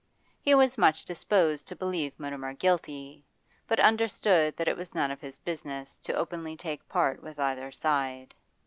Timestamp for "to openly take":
5.99-6.89